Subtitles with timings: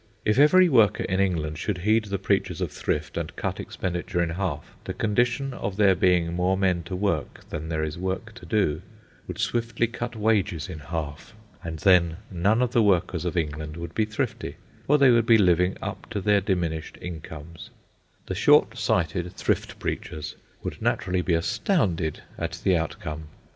[0.25, 4.31] If every worker in England should heed the preachers of thrift and cut expenditure in
[4.31, 8.47] half, the condition of there being more men to work than there is work to
[8.47, 8.81] do
[9.27, 11.35] would swiftly cut wages in half.
[11.63, 14.55] And then none of the workers of England would be thrifty,
[14.87, 17.69] for they would be living up to their diminished incomes.
[18.25, 23.25] The short sighted thrift preachers would naturally be astounded at the outcome.